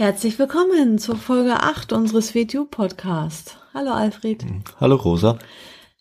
Herzlich 0.00 0.38
willkommen 0.38 0.96
zur 0.96 1.16
Folge 1.16 1.62
8 1.62 1.92
unseres 1.92 2.34
WTU-Podcasts. 2.34 3.58
Hallo 3.74 3.90
Alfred. 3.90 4.42
Hallo 4.80 4.96
Rosa. 4.96 5.38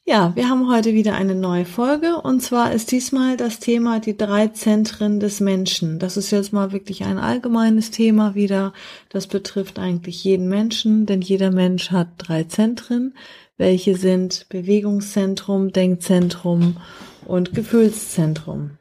Ja, 0.06 0.34
wir 0.38 0.48
haben 0.48 0.72
heute 0.72 0.94
wieder 0.94 1.16
eine 1.16 1.36
neue 1.36 1.66
Folge 1.66 2.16
und 2.16 2.40
zwar 2.40 2.72
ist 2.72 2.94
diesmal 2.94 3.36
das 3.36 3.60
Thema 3.60 4.00
die 4.00 4.16
drei 4.16 4.48
Zentren 4.48 5.20
des 5.20 5.42
Menschen. 5.42 6.00
Das 6.00 6.16
ist 6.16 6.32
jetzt 6.32 6.54
mal 6.54 6.72
wirklich 6.72 7.04
ein 7.04 7.18
allgemeines 7.18 7.92
Thema 7.92 8.36
wieder. 8.36 8.72
Das 9.10 9.28
betrifft 9.28 9.80
eigentlich 9.80 10.24
jeden 10.24 10.48
Menschen, 10.48 11.06
denn 11.06 11.20
jeder 11.20 11.52
Mensch 11.52 11.92
hat 11.92 12.08
drei 12.20 12.46
Zentren, 12.46 13.14
welche 13.58 13.98
sind 13.98 14.46
Bewegungszentrum, 14.48 15.74
Denkzentrum 15.74 16.78
und 17.26 17.54
Gefühlszentrum. 17.54 18.78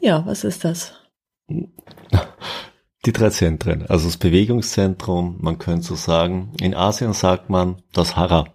Ja, 0.00 0.26
was 0.26 0.42
ist 0.42 0.64
das? 0.64 0.94
Die 3.06 3.12
drei 3.12 3.30
Zentren, 3.30 3.86
also 3.86 4.06
das 4.06 4.16
Bewegungszentrum, 4.16 5.36
man 5.40 5.58
könnte 5.58 5.86
so 5.86 5.94
sagen, 5.94 6.52
in 6.60 6.74
Asien 6.74 7.12
sagt 7.12 7.48
man 7.48 7.76
das 7.92 8.16
Hara. 8.16 8.52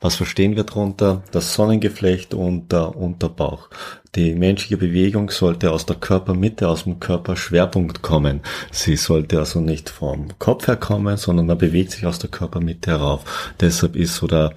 Was 0.00 0.16
verstehen 0.16 0.56
wir 0.56 0.64
darunter? 0.64 1.22
Das 1.32 1.52
Sonnengeflecht 1.52 2.32
und 2.32 2.72
der 2.72 2.96
Unterbauch. 2.96 3.68
Die 4.14 4.34
menschliche 4.34 4.78
Bewegung 4.78 5.28
sollte 5.28 5.70
aus 5.70 5.84
der 5.84 5.96
Körpermitte, 5.96 6.66
aus 6.66 6.84
dem 6.84 6.98
Körperschwerpunkt 6.98 8.00
kommen. 8.00 8.40
Sie 8.72 8.96
sollte 8.96 9.38
also 9.38 9.60
nicht 9.60 9.90
vom 9.90 10.38
Kopf 10.38 10.66
her 10.66 10.76
kommen, 10.76 11.18
sondern 11.18 11.44
man 11.44 11.58
bewegt 11.58 11.90
sich 11.90 12.06
aus 12.06 12.18
der 12.18 12.30
Körpermitte 12.30 12.92
herauf. 12.92 13.52
Deshalb 13.60 13.96
ist 13.96 14.16
so 14.16 14.26
das 14.26 14.54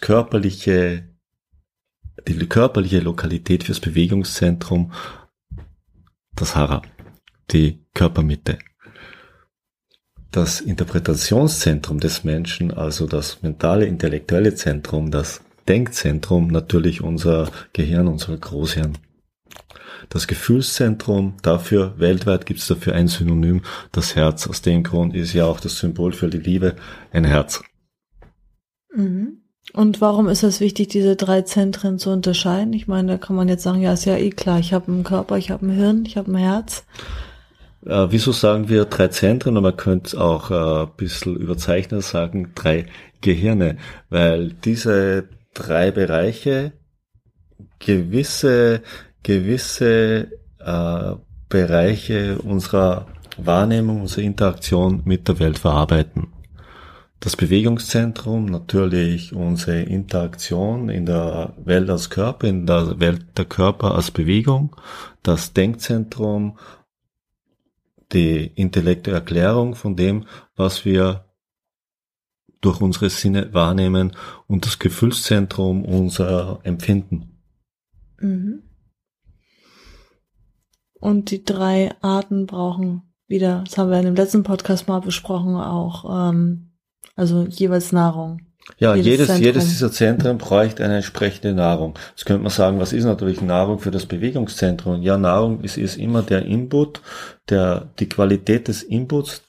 körperliche, 0.00 1.08
die 2.28 2.38
körperliche 2.46 3.00
Lokalität 3.00 3.64
fürs 3.64 3.80
Bewegungszentrum 3.80 4.92
das 6.36 6.54
Hara, 6.54 6.82
die 7.50 7.84
Körpermitte 7.92 8.58
das 10.36 10.60
Interpretationszentrum 10.60 11.98
des 11.98 12.22
Menschen, 12.22 12.70
also 12.70 13.06
das 13.06 13.42
mentale, 13.42 13.86
intellektuelle 13.86 14.54
Zentrum, 14.54 15.10
das 15.10 15.40
Denkzentrum, 15.66 16.48
natürlich 16.48 17.02
unser 17.02 17.50
Gehirn, 17.72 18.06
unser 18.06 18.36
Großhirn. 18.36 18.98
Das 20.10 20.26
Gefühlszentrum, 20.26 21.34
dafür, 21.40 21.94
weltweit 21.96 22.44
gibt 22.44 22.60
es 22.60 22.66
dafür 22.66 22.94
ein 22.94 23.08
Synonym, 23.08 23.62
das 23.92 24.14
Herz. 24.14 24.46
Aus 24.46 24.60
dem 24.60 24.82
Grund 24.82 25.16
ist 25.16 25.32
ja 25.32 25.46
auch 25.46 25.58
das 25.58 25.78
Symbol 25.78 26.12
für 26.12 26.28
die 26.28 26.38
Liebe 26.38 26.76
ein 27.12 27.24
Herz. 27.24 27.62
Mhm. 28.94 29.38
Und 29.72 30.00
warum 30.00 30.28
ist 30.28 30.42
es 30.42 30.60
wichtig, 30.60 30.88
diese 30.88 31.16
drei 31.16 31.42
Zentren 31.42 31.98
zu 31.98 32.10
unterscheiden? 32.10 32.74
Ich 32.74 32.86
meine, 32.86 33.12
da 33.12 33.18
kann 33.18 33.36
man 33.36 33.48
jetzt 33.48 33.62
sagen, 33.62 33.80
ja, 33.80 33.94
ist 33.94 34.04
ja 34.04 34.16
eh 34.16 34.30
klar, 34.30 34.58
ich 34.58 34.74
habe 34.74 34.92
einen 34.92 35.02
Körper, 35.02 35.38
ich 35.38 35.50
habe 35.50 35.66
ein 35.66 35.70
Hirn, 35.70 36.04
ich 36.04 36.18
habe 36.18 36.30
ein 36.30 36.36
Herz. 36.36 36.84
Äh, 37.86 38.08
wieso 38.10 38.32
sagen 38.32 38.68
wir 38.68 38.84
drei 38.86 39.08
Zentren 39.08 39.56
und 39.56 39.62
man 39.62 39.76
könnte 39.76 40.20
auch 40.20 40.50
äh, 40.50 40.84
ein 40.84 40.96
bisschen 40.96 41.36
überzeichnet 41.36 42.02
sagen, 42.02 42.52
drei 42.54 42.86
Gehirne, 43.20 43.76
weil 44.10 44.52
diese 44.64 45.28
drei 45.54 45.90
Bereiche 45.90 46.72
gewisse, 47.78 48.82
gewisse 49.22 50.30
äh, 50.58 51.12
Bereiche 51.48 52.38
unserer 52.38 53.06
Wahrnehmung, 53.38 54.00
unserer 54.02 54.24
Interaktion 54.24 55.02
mit 55.04 55.28
der 55.28 55.38
Welt 55.38 55.58
verarbeiten. 55.58 56.28
Das 57.20 57.36
Bewegungszentrum, 57.36 58.46
natürlich 58.46 59.32
unsere 59.32 59.82
Interaktion 59.82 60.88
in 60.88 61.06
der 61.06 61.54
Welt 61.64 61.88
als 61.88 62.10
Körper, 62.10 62.46
in 62.48 62.66
der 62.66 62.98
Welt 63.00 63.26
der 63.38 63.46
Körper 63.46 63.94
als 63.94 64.10
Bewegung. 64.10 64.76
Das 65.22 65.52
Denkzentrum, 65.52 66.58
die 68.12 68.46
intellektuelle 68.54 69.18
Erklärung 69.18 69.74
von 69.74 69.96
dem, 69.96 70.26
was 70.54 70.84
wir 70.84 71.24
durch 72.60 72.80
unsere 72.80 73.10
Sinne 73.10 73.52
wahrnehmen 73.52 74.12
und 74.46 74.66
das 74.66 74.78
Gefühlszentrum 74.78 75.84
unser 75.84 76.60
Empfinden. 76.62 77.38
Mhm. 78.18 78.62
Und 80.94 81.30
die 81.30 81.44
drei 81.44 81.94
Arten 82.00 82.46
brauchen 82.46 83.02
wieder, 83.28 83.62
das 83.64 83.76
haben 83.76 83.90
wir 83.90 83.98
in 83.98 84.06
dem 84.06 84.14
letzten 84.14 84.42
Podcast 84.42 84.88
mal 84.88 85.00
besprochen, 85.00 85.56
auch 85.56 86.30
ähm, 86.30 86.72
also 87.14 87.44
jeweils 87.44 87.92
Nahrung. 87.92 88.40
Ja, 88.78 88.94
jedes, 88.94 89.28
jedes, 89.28 89.38
jedes 89.38 89.68
dieser 89.68 89.92
Zentren 89.92 90.38
bräuchte 90.38 90.84
eine 90.84 90.96
entsprechende 90.96 91.54
Nahrung. 91.54 91.94
Jetzt 92.10 92.26
könnte 92.26 92.42
man 92.42 92.52
sagen, 92.52 92.78
was 92.78 92.92
ist 92.92 93.04
natürlich 93.04 93.40
Nahrung 93.40 93.78
für 93.78 93.90
das 93.90 94.06
Bewegungszentrum? 94.06 95.02
Ja, 95.02 95.16
Nahrung 95.16 95.62
ist, 95.62 95.78
ist 95.78 95.96
immer 95.96 96.22
der 96.22 96.44
Input, 96.44 97.00
der, 97.48 97.88
die 97.98 98.08
Qualität 98.08 98.68
des 98.68 98.82
Inputs, 98.82 99.42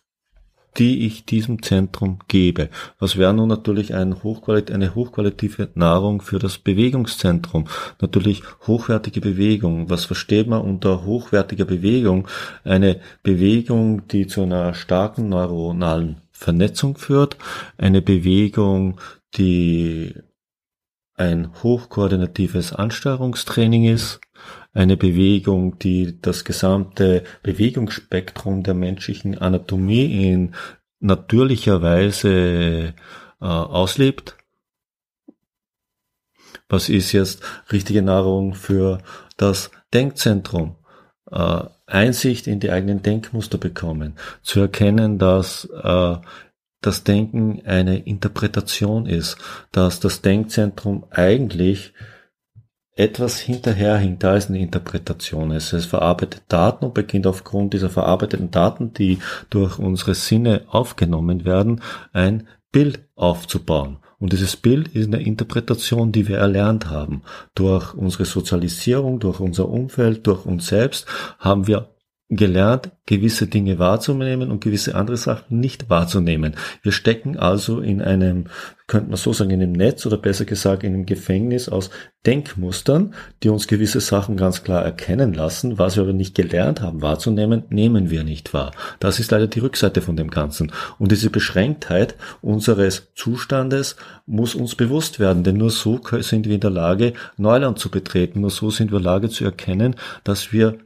die 0.77 1.07
ich 1.07 1.25
diesem 1.25 1.63
Zentrum 1.63 2.19
gebe. 2.27 2.69
Was 2.99 3.17
wäre 3.17 3.33
nun 3.33 3.49
natürlich 3.49 3.95
ein 3.95 4.23
Hochqualit 4.23 4.71
eine 4.71 4.93
hochqualitative 4.93 5.69
Nahrung 5.73 6.21
für 6.21 6.39
das 6.39 6.59
Bewegungszentrum? 6.59 7.67
Natürlich 7.99 8.43
hochwertige 8.67 9.21
Bewegung. 9.21 9.89
Was 9.89 10.05
versteht 10.05 10.47
man 10.47 10.61
unter 10.61 11.03
hochwertiger 11.03 11.65
Bewegung? 11.65 12.27
Eine 12.63 12.99
Bewegung, 13.23 14.07
die 14.07 14.27
zu 14.27 14.43
einer 14.43 14.73
starken 14.75 15.29
neuronalen 15.29 16.21
Vernetzung 16.37 16.97
führt, 16.97 17.37
eine 17.77 18.01
Bewegung, 18.01 19.01
die 19.35 20.13
ein 21.15 21.51
hochkoordinatives 21.63 22.73
Ansteuerungstraining 22.73 23.85
ist, 23.85 24.21
eine 24.71 24.97
Bewegung, 24.97 25.79
die 25.79 26.21
das 26.21 26.45
gesamte 26.45 27.23
Bewegungsspektrum 27.41 28.61
der 28.61 28.75
menschlichen 28.75 29.35
Anatomie 29.35 30.29
in 30.29 30.53
natürlicher 30.99 31.81
Weise 31.81 32.29
äh, 32.29 32.93
auslebt. 33.43 34.37
Was 36.69 36.87
ist 36.87 37.13
jetzt 37.13 37.41
richtige 37.71 38.03
Nahrung 38.03 38.53
für 38.53 38.99
das 39.37 39.71
Denkzentrum? 39.91 40.75
Äh, 41.31 41.63
Einsicht 41.85 42.47
in 42.47 42.59
die 42.59 42.71
eigenen 42.71 43.01
Denkmuster 43.01 43.57
bekommen, 43.57 44.15
zu 44.41 44.59
erkennen, 44.59 45.17
dass 45.17 45.65
äh, 45.65 46.15
das 46.81 47.03
Denken 47.03 47.61
eine 47.65 47.99
Interpretation 47.99 49.05
ist, 49.05 49.37
dass 49.71 49.99
das 49.99 50.21
Denkzentrum 50.21 51.05
eigentlich 51.09 51.93
etwas 52.97 53.39
hinterherhinkt, 53.39 54.23
da 54.23 54.35
ist 54.35 54.49
eine 54.49 54.59
Interpretation. 54.59 55.51
Es, 55.51 55.71
es 55.71 55.85
verarbeitet 55.85 56.43
Daten 56.47 56.85
und 56.85 56.93
beginnt 56.93 57.27
aufgrund 57.27 57.73
dieser 57.73 57.89
verarbeiteten 57.89 58.49
Daten, 58.51 58.93
die 58.93 59.19
durch 59.49 59.79
unsere 59.79 60.15
Sinne 60.15 60.63
aufgenommen 60.67 61.45
werden, 61.45 61.81
ein 62.11 62.47
Bild 62.71 63.07
aufzubauen. 63.15 63.99
Und 64.19 64.33
dieses 64.33 64.57
Bild 64.57 64.87
ist 64.89 65.07
eine 65.07 65.21
Interpretation, 65.21 66.11
die 66.11 66.27
wir 66.27 66.37
erlernt 66.37 66.89
haben. 66.89 67.21
Durch 67.53 67.93
unsere 67.93 68.25
Sozialisierung, 68.25 69.19
durch 69.19 69.39
unser 69.39 69.69
Umfeld, 69.69 70.25
durch 70.25 70.45
uns 70.45 70.67
selbst 70.67 71.05
haben 71.39 71.67
wir 71.67 71.89
gelernt, 72.29 72.91
gewisse 73.05 73.47
Dinge 73.47 73.79
wahrzunehmen 73.79 74.51
und 74.51 74.61
gewisse 74.61 74.95
andere 74.95 75.15
Sachen 75.15 75.61
nicht 75.61 75.89
wahrzunehmen. 75.89 76.55
Wir 76.81 76.91
stecken 76.91 77.37
also 77.37 77.79
in 77.79 78.01
einem, 78.01 78.47
könnte 78.85 79.09
man 79.09 79.17
so 79.17 79.31
sagen, 79.31 79.51
in 79.51 79.61
einem 79.61 79.71
Netz 79.71 80.05
oder 80.05 80.17
besser 80.17 80.43
gesagt 80.43 80.83
in 80.83 80.93
einem 80.93 81.05
Gefängnis 81.05 81.69
aus 81.69 81.89
Denkmustern, 82.25 83.13
die 83.43 83.49
uns 83.49 83.67
gewisse 83.67 84.01
Sachen 84.01 84.35
ganz 84.35 84.63
klar 84.63 84.83
erkennen 84.83 85.33
lassen. 85.33 85.79
Was 85.79 85.95
wir 85.95 86.03
aber 86.03 86.11
nicht 86.11 86.35
gelernt 86.35 86.81
haben 86.81 87.01
wahrzunehmen, 87.01 87.63
nehmen 87.69 88.09
wir 88.09 88.25
nicht 88.25 88.53
wahr. 88.53 88.73
Das 88.99 89.21
ist 89.21 89.31
leider 89.31 89.47
die 89.47 89.59
Rückseite 89.59 90.01
von 90.01 90.17
dem 90.17 90.29
Ganzen. 90.29 90.73
Und 90.99 91.13
diese 91.13 91.29
Beschränktheit 91.29 92.15
unseres 92.41 93.13
Zustandes 93.15 93.95
muss 94.25 94.53
uns 94.53 94.75
bewusst 94.75 95.21
werden, 95.21 95.43
denn 95.43 95.55
nur 95.55 95.71
so 95.71 96.01
sind 96.19 96.45
wir 96.45 96.55
in 96.55 96.61
der 96.61 96.71
Lage, 96.71 97.13
Neuland 97.37 97.79
zu 97.79 97.89
betreten. 97.89 98.41
Nur 98.41 98.51
so 98.51 98.69
sind 98.69 98.91
wir 98.91 98.97
in 98.97 99.03
der 99.03 99.13
Lage 99.13 99.29
zu 99.29 99.45
erkennen, 99.45 99.95
dass 100.25 100.51
wir 100.51 100.79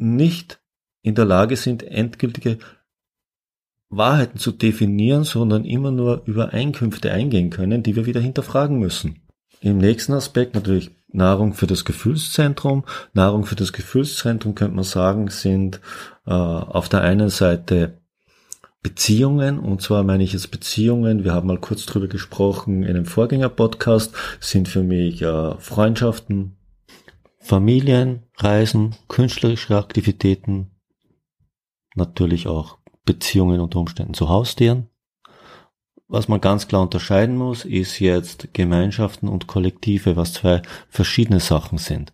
nicht 0.00 0.59
in 1.02 1.14
der 1.14 1.24
Lage 1.24 1.56
sind, 1.56 1.82
endgültige 1.82 2.58
Wahrheiten 3.88 4.38
zu 4.38 4.52
definieren, 4.52 5.24
sondern 5.24 5.64
immer 5.64 5.90
nur 5.90 6.22
Übereinkünfte 6.26 7.10
eingehen 7.10 7.50
können, 7.50 7.82
die 7.82 7.96
wir 7.96 8.06
wieder 8.06 8.20
hinterfragen 8.20 8.78
müssen. 8.78 9.22
Im 9.60 9.78
nächsten 9.78 10.12
Aspekt 10.12 10.54
natürlich 10.54 10.90
Nahrung 11.12 11.54
für 11.54 11.66
das 11.66 11.84
Gefühlszentrum. 11.84 12.84
Nahrung 13.12 13.44
für 13.44 13.56
das 13.56 13.72
Gefühlszentrum 13.72 14.54
könnte 14.54 14.76
man 14.76 14.84
sagen, 14.84 15.28
sind 15.28 15.80
äh, 16.26 16.30
auf 16.32 16.88
der 16.88 17.02
einen 17.02 17.28
Seite 17.28 17.98
Beziehungen, 18.82 19.58
und 19.58 19.82
zwar 19.82 20.04
meine 20.04 20.22
ich 20.22 20.32
jetzt 20.32 20.50
Beziehungen, 20.50 21.22
wir 21.22 21.34
haben 21.34 21.48
mal 21.48 21.58
kurz 21.58 21.84
drüber 21.84 22.08
gesprochen 22.08 22.82
in 22.82 22.96
einem 22.96 23.04
Vorgänger-Podcast, 23.04 24.14
sind 24.40 24.68
für 24.68 24.82
mich 24.82 25.20
äh, 25.20 25.54
Freundschaften, 25.58 26.56
Familien, 27.40 28.22
Reisen, 28.38 28.94
künstlerische 29.08 29.76
Aktivitäten, 29.76 30.69
natürlich 31.94 32.46
auch 32.46 32.78
Beziehungen 33.04 33.60
unter 33.60 33.78
Umständen 33.80 34.14
zu 34.14 34.28
Haustieren. 34.28 34.88
Was 36.08 36.26
man 36.26 36.40
ganz 36.40 36.66
klar 36.66 36.82
unterscheiden 36.82 37.36
muss, 37.36 37.64
ist 37.64 38.00
jetzt 38.00 38.52
Gemeinschaften 38.52 39.28
und 39.28 39.46
Kollektive, 39.46 40.16
was 40.16 40.32
zwei 40.32 40.62
verschiedene 40.88 41.38
Sachen 41.38 41.78
sind. 41.78 42.12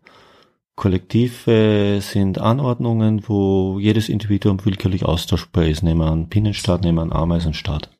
Kollektive 0.75 2.00
sind 2.02 2.38
Anordnungen, 2.38 3.26
wo 3.26 3.78
jedes 3.78 4.11
Individuum 4.11 4.62
willkürlich 4.62 5.06
austauschbar 5.06 5.64
ist. 5.64 5.82
Nehmen 5.82 6.00
wir 6.00 6.12
einen 6.12 6.29
Binnenstaat, 6.29 6.82
nehmen 6.82 6.99
wir 6.99 7.02
einen 7.02 7.12
Ameisenstaat. 7.12 7.95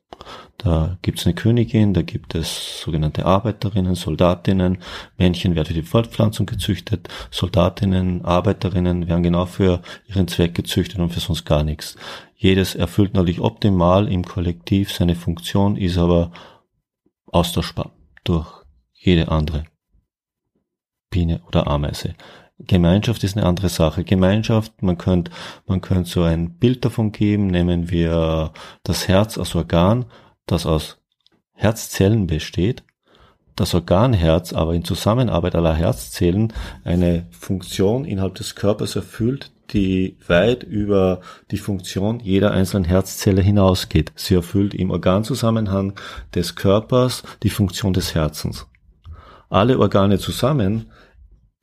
Da 0.57 0.97
gibt 1.01 1.19
es 1.19 1.25
eine 1.25 1.35
Königin, 1.35 1.93
da 1.93 2.01
gibt 2.01 2.33
es 2.33 2.81
sogenannte 2.81 3.25
Arbeiterinnen, 3.25 3.95
Soldatinnen, 3.95 4.79
Männchen 5.17 5.55
werden 5.55 5.67
für 5.67 5.73
die 5.73 5.83
Fortpflanzung 5.83 6.45
gezüchtet, 6.45 7.07
Soldatinnen, 7.31 8.25
Arbeiterinnen 8.25 9.07
werden 9.07 9.23
genau 9.23 9.45
für 9.45 9.81
ihren 10.07 10.27
Zweck 10.27 10.55
gezüchtet 10.55 10.99
und 10.99 11.11
für 11.11 11.19
sonst 11.19 11.45
gar 11.45 11.63
nichts. 11.63 11.95
Jedes 12.35 12.75
erfüllt 12.75 13.13
natürlich 13.13 13.39
optimal 13.41 14.11
im 14.11 14.23
Kollektiv 14.23 14.91
seine 14.91 15.15
Funktion, 15.15 15.77
ist 15.77 15.97
aber 15.97 16.31
austauschbar 17.27 17.91
durch 18.23 18.47
jede 18.93 19.29
andere 19.29 19.65
Biene 21.09 21.41
oder 21.47 21.67
Ameise. 21.67 22.15
Gemeinschaft 22.59 23.23
ist 23.23 23.37
eine 23.37 23.45
andere 23.45 23.69
Sache. 23.69 24.03
Gemeinschaft, 24.03 24.81
man 24.81 24.97
könnte, 24.97 25.31
man 25.67 25.81
könnte 25.81 26.09
so 26.09 26.23
ein 26.23 26.55
Bild 26.55 26.85
davon 26.85 27.11
geben, 27.11 27.47
nehmen 27.47 27.91
wir 27.91 28.51
das 28.83 29.07
Herz 29.07 29.37
als 29.37 29.55
Organ, 29.55 30.05
das 30.47 30.65
aus 30.65 30.97
Herzzellen 31.53 32.27
besteht, 32.27 32.83
das 33.55 33.73
Organherz 33.73 34.53
aber 34.53 34.73
in 34.73 34.83
Zusammenarbeit 34.83 35.55
aller 35.55 35.73
Herzzellen 35.73 36.53
eine 36.83 37.27
Funktion 37.31 38.05
innerhalb 38.05 38.35
des 38.35 38.55
Körpers 38.55 38.95
erfüllt, 38.95 39.51
die 39.71 40.17
weit 40.27 40.63
über 40.63 41.21
die 41.51 41.57
Funktion 41.57 42.19
jeder 42.19 42.51
einzelnen 42.51 42.85
Herzzelle 42.85 43.41
hinausgeht. 43.41 44.13
Sie 44.15 44.35
erfüllt 44.35 44.73
im 44.73 44.91
Organzusammenhang 44.91 45.93
des 46.33 46.55
Körpers 46.55 47.23
die 47.43 47.49
Funktion 47.49 47.93
des 47.93 48.15
Herzens. 48.15 48.67
Alle 49.49 49.79
Organe 49.79 50.19
zusammen 50.19 50.91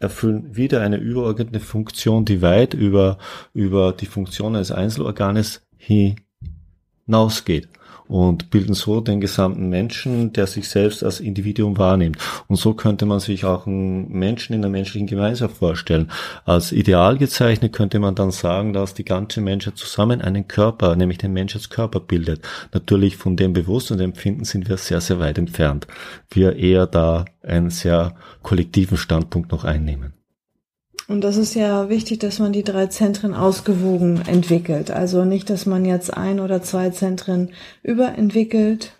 erfüllen 0.04 0.56
wieder 0.56 0.80
eine 0.80 0.96
übergeordnete 0.96 1.60
Funktion, 1.60 2.24
die 2.24 2.40
weit 2.42 2.74
über, 2.74 3.18
über 3.52 3.92
die 3.92 4.06
Funktion 4.06 4.54
eines 4.56 4.70
Einzelorganes 4.70 5.62
hinausgeht 5.76 7.68
und 8.14 8.50
bilden 8.50 8.74
so 8.74 9.00
den 9.00 9.20
gesamten 9.20 9.68
Menschen, 9.70 10.32
der 10.32 10.46
sich 10.46 10.68
selbst 10.68 11.02
als 11.02 11.18
Individuum 11.18 11.78
wahrnimmt. 11.78 12.16
Und 12.46 12.54
so 12.54 12.72
könnte 12.72 13.06
man 13.06 13.18
sich 13.18 13.44
auch 13.44 13.66
einen 13.66 14.08
Menschen 14.08 14.54
in 14.54 14.62
der 14.62 14.70
menschlichen 14.70 15.08
Gemeinschaft 15.08 15.56
vorstellen. 15.56 16.12
Als 16.44 16.70
ideal 16.70 17.18
gezeichnet 17.18 17.72
könnte 17.72 17.98
man 17.98 18.14
dann 18.14 18.30
sagen, 18.30 18.72
dass 18.72 18.94
die 18.94 19.04
ganze 19.04 19.40
Menschheit 19.40 19.76
zusammen 19.78 20.20
einen 20.20 20.46
Körper, 20.46 20.94
nämlich 20.94 21.18
den 21.18 21.32
Mensch 21.32 21.56
als 21.56 21.70
Körper 21.70 21.98
bildet. 21.98 22.40
Natürlich 22.72 23.16
von 23.16 23.36
dem 23.36 23.52
Bewusstsein 23.52 23.98
und 23.98 24.04
Empfinden 24.04 24.44
sind 24.44 24.68
wir 24.68 24.76
sehr, 24.76 25.00
sehr 25.00 25.18
weit 25.18 25.36
entfernt. 25.36 25.88
Wir 26.30 26.54
eher 26.54 26.86
da 26.86 27.24
einen 27.42 27.70
sehr 27.70 28.14
kollektiven 28.44 28.96
Standpunkt 28.96 29.50
noch 29.50 29.64
einnehmen. 29.64 30.12
Und 31.06 31.22
das 31.22 31.36
ist 31.36 31.54
ja 31.54 31.88
wichtig, 31.88 32.20
dass 32.20 32.38
man 32.38 32.52
die 32.52 32.64
drei 32.64 32.86
Zentren 32.86 33.34
ausgewogen 33.34 34.22
entwickelt. 34.26 34.90
Also 34.90 35.24
nicht, 35.24 35.50
dass 35.50 35.66
man 35.66 35.84
jetzt 35.84 36.16
ein 36.16 36.40
oder 36.40 36.62
zwei 36.62 36.90
Zentren 36.90 37.50
überentwickelt. 37.82 38.92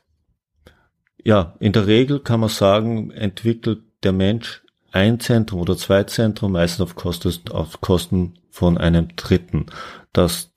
Ja, 1.23 1.55
in 1.61 1.73
der 1.73 1.87
Regel 1.87 2.21
kann 2.21 2.41
man 2.41 2.51
sagen, 2.51 3.11
entwickelt 3.11 3.81
der 4.03 4.13
Mensch 4.13 4.63
ein 4.93 5.19
Zentrum 5.19 5.61
oder 5.61 5.77
zwei 5.77 6.05
Zentren, 6.05 6.53
meistens 6.53 6.83
auf 6.83 6.95
Kosten, 6.95 7.33
auf 7.51 7.81
Kosten 7.81 8.35
von 8.51 8.77
einem 8.77 9.09
dritten. 9.17 9.67
Das 10.13 10.53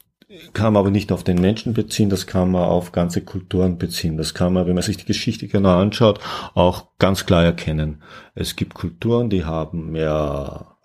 kann 0.54 0.74
man 0.74 0.82
aber 0.82 0.92
nicht 0.92 1.12
auf 1.12 1.24
den 1.24 1.40
Menschen 1.40 1.74
beziehen, 1.74 2.10
das 2.10 2.28
kann 2.28 2.52
man 2.52 2.64
auf 2.64 2.92
ganze 2.92 3.22
Kulturen 3.22 3.78
beziehen. 3.78 4.18
Das 4.18 4.34
kann 4.34 4.54
man, 4.54 4.68
wenn 4.68 4.76
man 4.76 4.84
sich 4.84 4.98
die 4.98 5.06
Geschichte 5.06 5.48
genau 5.48 5.80
anschaut, 5.80 6.20
auch 6.54 6.90
ganz 7.00 7.26
klar 7.26 7.44
erkennen. 7.44 8.04
Es 8.36 8.56
gibt 8.58 8.74
Kulturen, 8.74 9.30
die 9.30 9.46
haben 9.46 9.92
mehr 9.92 10.77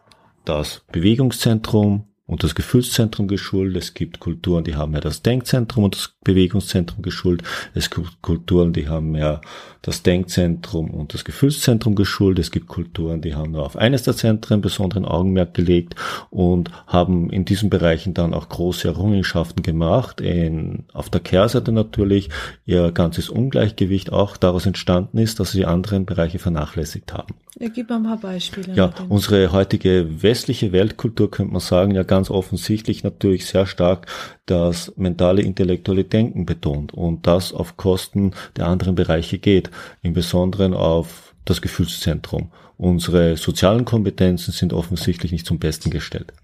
das 0.45 0.85
Bewegungszentrum 0.93 2.12
und 2.27 2.45
das 2.45 2.55
Gefühlszentrum 2.55 3.27
geschult. 3.27 3.77
Es 3.77 3.95
gibt 3.95 4.21
Kulturen, 4.21 4.65
die 4.65 4.77
haben 4.77 4.93
mehr 4.93 5.01
das 5.01 5.23
Denkzentrum 5.23 5.85
und 5.85 5.97
das 5.97 6.15
Bewegungszentrum 6.25 7.03
geschult. 7.03 7.43
Es 7.75 7.91
gibt 7.91 8.23
Kulturen, 8.23 8.73
die 8.73 8.89
haben 8.89 9.11
mehr 9.13 9.41
das 9.83 10.05
Denkzentrum 10.05 10.91
und 10.91 11.15
das 11.15 11.25
Gefühlszentrum 11.25 11.97
geschult. 11.97 12.39
Es 12.39 12.53
gibt 12.53 12.69
Kulturen, 12.69 13.21
die 13.21 13.35
haben 13.35 13.51
nur 13.51 13.67
auf 13.67 13.77
eines 13.77 14.05
der 14.05 14.17
Zentren 14.17 14.61
besonderen 14.61 15.05
Augenmerk 15.05 15.55
gelegt 15.55 15.97
und 16.31 16.71
haben 16.87 17.29
in 17.31 17.45
diesen 17.45 17.69
Bereichen 17.69 18.15
dann 18.15 18.35
auch 18.35 18.49
große 18.49 18.87
Errungenschaften 18.87 19.63
gemacht. 19.63 20.21
In, 20.21 20.85
auf 20.93 21.11
der 21.11 21.21
Kehrseite 21.21 21.73
natürlich 21.73 22.31
ihr 22.65 22.93
ganzes 22.93 23.29
Ungleichgewicht 23.29 24.13
auch 24.13 24.37
daraus 24.37 24.67
entstanden 24.67 25.19
ist, 25.19 25.41
dass 25.41 25.53
sie 25.53 25.59
die 25.59 25.67
anderen 25.67 26.07
Bereiche 26.07 26.39
vernachlässigt 26.39 27.13
haben. 27.13 27.35
Ja, 27.59 27.69
gib 27.69 27.91
mal 27.91 27.97
ein 27.97 28.05
paar 28.05 28.19
Beispiele. 28.19 28.75
Ja, 28.75 28.95
unsere 29.09 29.53
heutige 29.53 30.23
westliche 30.23 30.73
Weltkultur 30.73 31.31
könnte 31.31 31.53
man 31.53 31.61
sagen, 31.61 31.95
ja 31.95 32.03
ganz 32.13 32.29
offensichtlich 32.29 33.05
natürlich 33.05 33.47
sehr 33.47 33.65
stark 33.65 34.07
das 34.45 34.93
mentale, 34.97 35.41
intellektuelle 35.41 36.05
Denken 36.05 36.45
betont 36.45 36.93
und 36.93 37.27
das 37.27 37.55
auf 37.55 37.79
Kosten 37.79 38.35
der 38.59 38.67
anderen 38.67 38.97
Bereiche 38.97 39.39
geht, 39.39 39.71
im 40.03 40.13
Besonderen 40.13 40.75
auf 40.75 41.35
das 41.47 41.63
Gefühlszentrum. 41.63 42.53
Unsere 42.77 43.39
sozialen 43.39 43.87
Kompetenzen 43.87 44.53
sind 44.53 44.75
offensichtlich 44.75 45.33
nicht 45.33 45.47
zum 45.47 45.59
Besten 45.59 45.89
gestellt 45.89 46.35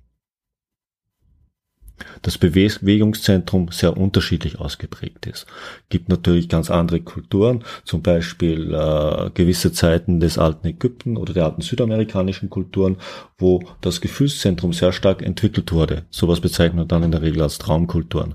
das 2.22 2.38
Bewegungszentrum 2.38 3.68
sehr 3.70 3.96
unterschiedlich 3.96 4.58
ausgeprägt 4.58 5.26
ist. 5.26 5.46
Gibt 5.88 6.08
natürlich 6.08 6.48
ganz 6.48 6.70
andere 6.70 7.00
Kulturen, 7.00 7.64
zum 7.84 8.02
Beispiel 8.02 8.74
äh, 8.74 9.30
gewisse 9.34 9.72
Zeiten 9.72 10.20
des 10.20 10.38
alten 10.38 10.66
Ägypten 10.66 11.16
oder 11.16 11.32
der 11.32 11.44
alten 11.44 11.62
südamerikanischen 11.62 12.50
Kulturen, 12.50 12.96
wo 13.38 13.62
das 13.80 14.00
Gefühlszentrum 14.00 14.72
sehr 14.72 14.92
stark 14.92 15.22
entwickelt 15.22 15.72
wurde. 15.72 16.04
Sowas 16.10 16.40
bezeichnet 16.40 16.76
man 16.76 16.88
dann 16.88 17.02
in 17.02 17.12
der 17.12 17.22
Regel 17.22 17.42
als 17.42 17.58
Traumkulturen. 17.58 18.34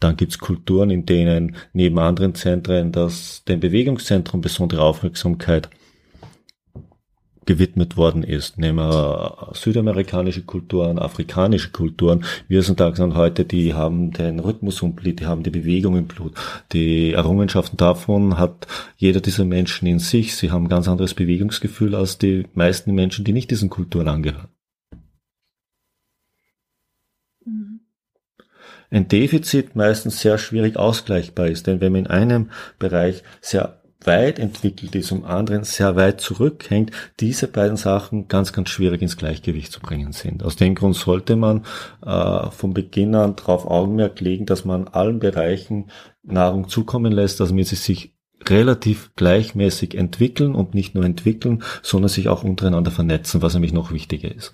Dann 0.00 0.16
gibt's 0.16 0.38
Kulturen, 0.38 0.90
in 0.90 1.06
denen 1.06 1.56
neben 1.72 1.98
anderen 1.98 2.34
Zentren 2.34 2.92
das 2.92 3.44
dem 3.44 3.60
Bewegungszentrum 3.60 4.40
besondere 4.40 4.82
Aufmerksamkeit 4.82 5.70
gewidmet 7.46 7.96
worden 7.96 8.22
ist. 8.22 8.58
Nehmen 8.58 8.78
wir 8.78 9.50
südamerikanische 9.52 10.42
Kulturen, 10.42 10.98
afrikanische 10.98 11.70
Kulturen. 11.70 12.24
Wir 12.48 12.62
sind 12.62 12.80
da 12.80 12.90
gesagt 12.90 13.14
heute, 13.14 13.44
die 13.44 13.74
haben 13.74 14.12
den 14.12 14.40
Rhythmus 14.40 14.82
im 14.82 14.94
Blut, 14.94 15.20
die 15.20 15.26
haben 15.26 15.42
die 15.42 15.50
Bewegung 15.50 15.96
im 15.96 16.06
Blut. 16.06 16.34
Die 16.72 17.12
Errungenschaften 17.12 17.76
davon 17.76 18.38
hat 18.38 18.66
jeder 18.96 19.20
dieser 19.20 19.44
Menschen 19.44 19.86
in 19.86 19.98
sich. 19.98 20.36
Sie 20.36 20.50
haben 20.50 20.64
ein 20.64 20.68
ganz 20.68 20.88
anderes 20.88 21.14
Bewegungsgefühl 21.14 21.94
als 21.94 22.18
die 22.18 22.46
meisten 22.54 22.94
Menschen, 22.94 23.24
die 23.24 23.32
nicht 23.32 23.50
diesen 23.50 23.70
Kulturen 23.70 24.08
angehören. 24.08 24.48
Mhm. 27.44 27.80
Ein 28.90 29.08
Defizit 29.08 29.74
meistens 29.76 30.20
sehr 30.20 30.38
schwierig 30.38 30.76
ausgleichbar 30.76 31.48
ist, 31.48 31.66
denn 31.66 31.80
wenn 31.80 31.92
man 31.92 32.02
in 32.02 32.10
einem 32.10 32.50
Bereich 32.78 33.22
sehr 33.40 33.83
weit 34.06 34.38
entwickelt 34.38 34.94
ist 34.94 35.12
und 35.12 35.24
anderen 35.24 35.64
sehr 35.64 35.96
weit 35.96 36.20
zurückhängt, 36.20 36.90
diese 37.20 37.48
beiden 37.48 37.76
Sachen 37.76 38.28
ganz, 38.28 38.52
ganz 38.52 38.70
schwierig 38.70 39.02
ins 39.02 39.16
Gleichgewicht 39.16 39.72
zu 39.72 39.80
bringen 39.80 40.12
sind. 40.12 40.42
Aus 40.42 40.56
dem 40.56 40.74
Grund 40.74 40.96
sollte 40.96 41.36
man 41.36 41.64
äh, 42.04 42.50
von 42.50 42.74
Beginn 42.74 43.14
an 43.14 43.36
darauf 43.36 43.66
Augenmerk 43.66 44.20
legen, 44.20 44.46
dass 44.46 44.64
man 44.64 44.88
allen 44.88 45.18
Bereichen 45.18 45.90
Nahrung 46.22 46.68
zukommen 46.68 47.12
lässt, 47.12 47.40
damit 47.40 47.68
sie 47.68 47.76
sich 47.76 48.14
relativ 48.48 49.12
gleichmäßig 49.16 49.94
entwickeln 49.94 50.54
und 50.54 50.74
nicht 50.74 50.94
nur 50.94 51.04
entwickeln, 51.04 51.62
sondern 51.82 52.08
sich 52.08 52.28
auch 52.28 52.44
untereinander 52.44 52.90
vernetzen, 52.90 53.42
was 53.42 53.54
nämlich 53.54 53.72
noch 53.72 53.92
wichtiger 53.92 54.34
ist. 54.34 54.52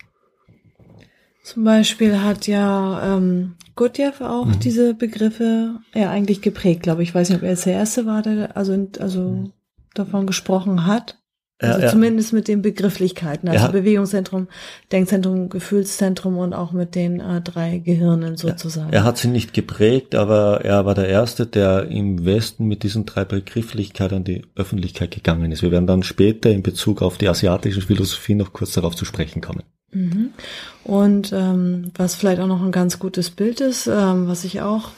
Zum 1.50 1.64
Beispiel 1.64 2.22
hat 2.22 2.46
ja 2.46 3.16
ähm, 3.16 3.56
Gurdjieff 3.74 4.20
auch 4.20 4.46
mhm. 4.46 4.60
diese 4.60 4.94
Begriffe 4.94 5.80
ja 5.92 6.08
eigentlich 6.08 6.42
geprägt, 6.42 6.84
glaube 6.84 7.02
ich. 7.02 7.08
Ich 7.08 7.14
weiß 7.16 7.28
nicht, 7.28 7.38
ob 7.38 7.42
er 7.42 7.56
der 7.56 7.72
Erste 7.72 8.06
war, 8.06 8.22
der 8.22 8.56
also, 8.56 8.86
also 9.00 9.22
mhm. 9.22 9.52
davon 9.94 10.28
gesprochen 10.28 10.86
hat. 10.86 11.18
Also 11.58 11.80
ja, 11.80 11.88
zumindest 11.88 12.32
mit 12.32 12.46
den 12.46 12.62
Begrifflichkeiten, 12.62 13.48
also 13.48 13.66
ja. 13.66 13.70
Bewegungszentrum, 13.72 14.46
Denkzentrum, 14.92 15.48
Gefühlszentrum 15.48 16.38
und 16.38 16.54
auch 16.54 16.70
mit 16.70 16.94
den 16.94 17.18
äh, 17.18 17.40
drei 17.40 17.78
Gehirnen 17.78 18.36
sozusagen. 18.36 18.92
Er 18.92 19.02
hat 19.02 19.18
sie 19.18 19.28
nicht 19.28 19.52
geprägt, 19.52 20.14
aber 20.14 20.64
er 20.64 20.86
war 20.86 20.94
der 20.94 21.08
Erste, 21.08 21.46
der 21.46 21.88
im 21.88 22.24
Westen 22.24 22.66
mit 22.66 22.84
diesen 22.84 23.06
drei 23.06 23.24
Begrifflichkeiten 23.24 24.18
an 24.18 24.24
die 24.24 24.46
Öffentlichkeit 24.54 25.10
gegangen 25.10 25.50
ist. 25.50 25.62
Wir 25.62 25.72
werden 25.72 25.88
dann 25.88 26.04
später 26.04 26.48
in 26.48 26.62
Bezug 26.62 27.02
auf 27.02 27.18
die 27.18 27.28
asiatische 27.28 27.82
Philosophie 27.82 28.36
noch 28.36 28.52
kurz 28.52 28.72
darauf 28.72 28.94
zu 28.94 29.04
sprechen 29.04 29.42
kommen. 29.42 29.64
Mhm. 29.92 30.30
Und 30.84 31.32
ähm, 31.32 31.90
was 31.96 32.14
vielleicht 32.14 32.40
auch 32.40 32.46
noch 32.46 32.62
ein 32.62 32.72
ganz 32.72 32.98
gutes 32.98 33.30
Bild 33.30 33.60
ist, 33.60 33.86
ähm, 33.86 34.28
was 34.28 34.44
ich 34.44 34.60
auch 34.60 34.90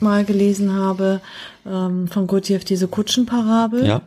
mal 0.00 0.24
gelesen 0.24 0.74
habe 0.74 1.20
ähm, 1.66 2.08
von 2.08 2.26
Gurdjieff, 2.26 2.64
diese 2.64 2.88
Kutschenparabel. 2.88 3.86
Ja. 3.86 4.02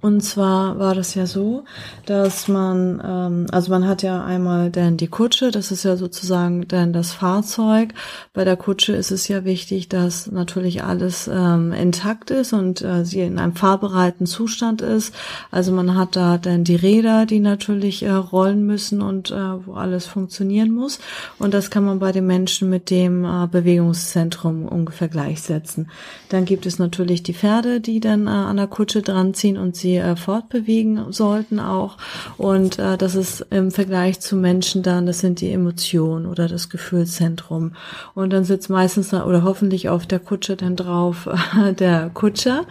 Und 0.00 0.22
zwar 0.22 0.78
war 0.78 0.94
das 0.94 1.14
ja 1.16 1.26
so, 1.26 1.64
dass 2.06 2.46
man, 2.46 3.02
ähm, 3.04 3.46
also 3.50 3.70
man 3.70 3.88
hat 3.88 4.02
ja 4.02 4.24
einmal 4.24 4.70
dann 4.70 4.96
die 4.96 5.08
Kutsche, 5.08 5.50
das 5.50 5.72
ist 5.72 5.84
ja 5.84 5.96
sozusagen 5.96 6.68
dann 6.68 6.92
das 6.92 7.12
Fahrzeug. 7.12 7.94
Bei 8.32 8.44
der 8.44 8.56
Kutsche 8.56 8.92
ist 8.92 9.10
es 9.10 9.26
ja 9.26 9.44
wichtig, 9.44 9.88
dass 9.88 10.30
natürlich 10.30 10.84
alles 10.84 11.28
ähm, 11.32 11.72
intakt 11.72 12.30
ist 12.30 12.52
und 12.52 12.80
äh, 12.82 13.04
sie 13.04 13.22
in 13.22 13.40
einem 13.40 13.56
fahrbereiten 13.56 14.26
Zustand 14.26 14.82
ist. 14.82 15.12
Also 15.50 15.72
man 15.72 15.96
hat 15.96 16.14
da 16.14 16.38
dann 16.38 16.62
die 16.62 16.76
Räder, 16.76 17.26
die 17.26 17.40
natürlich 17.40 18.04
äh, 18.04 18.10
rollen 18.10 18.66
müssen 18.66 19.02
und 19.02 19.32
äh, 19.32 19.66
wo 19.66 19.74
alles 19.74 20.06
funktionieren 20.06 20.70
muss. 20.70 21.00
Und 21.40 21.54
das 21.54 21.70
kann 21.70 21.84
man 21.84 21.98
bei 21.98 22.12
den 22.12 22.26
Menschen 22.26 22.70
mit 22.70 22.90
dem 22.90 23.24
äh, 23.24 23.48
Bewegungszentrum 23.50 24.66
ungefähr 24.66 25.08
gleichsetzen. 25.08 25.90
Dann 26.28 26.44
gibt 26.44 26.66
es 26.66 26.78
natürlich 26.78 27.24
die 27.24 27.34
Pferde, 27.34 27.80
die 27.80 27.98
dann 27.98 28.28
äh, 28.28 28.30
an 28.30 28.58
der 28.58 28.68
Kutsche 28.68 29.02
dran 29.02 29.34
ziehen 29.34 29.56
und 29.58 29.74
sie 29.74 29.87
sie 29.88 29.96
äh, 29.96 30.16
fortbewegen 30.16 31.12
sollten 31.12 31.60
auch. 31.60 31.96
Und 32.36 32.78
äh, 32.78 32.96
das 32.98 33.14
ist 33.14 33.46
im 33.50 33.70
Vergleich 33.70 34.20
zu 34.20 34.36
Menschen 34.36 34.82
dann, 34.82 35.06
das 35.06 35.20
sind 35.20 35.40
die 35.40 35.50
Emotionen 35.50 36.26
oder 36.26 36.48
das 36.48 36.68
Gefühlszentrum. 36.68 37.72
Und 38.14 38.32
dann 38.32 38.44
sitzt 38.44 38.70
meistens 38.70 39.12
oder 39.12 39.42
hoffentlich 39.42 39.88
auf 39.88 40.06
der 40.06 40.18
Kutsche 40.18 40.56
dann 40.56 40.76
drauf 40.76 41.28
äh, 41.56 41.72
der 41.78 42.10
Kutscher. 42.12 42.64